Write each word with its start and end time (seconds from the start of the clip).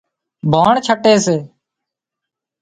ڀاڻ 0.51 0.73
ڇٽي 0.85 1.13
سي 1.25 1.37